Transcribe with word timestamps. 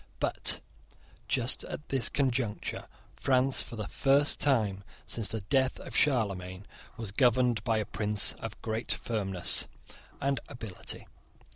But, 0.19 0.61
just 1.27 1.63
at 1.65 1.89
this 1.89 2.09
conjuncture, 2.09 2.87
France, 3.15 3.61
for 3.61 3.75
the 3.75 3.87
first 3.87 4.39
time 4.39 4.83
since 5.05 5.29
the 5.29 5.41
death 5.41 5.79
of 5.79 5.95
Charlemagne, 5.95 6.65
was 6.97 7.11
governed 7.11 7.63
by 7.63 7.77
a 7.77 7.85
prince 7.85 8.33
of 8.39 8.59
great 8.63 8.91
firmness 8.91 9.67
and 10.19 10.39
ability. 10.49 11.05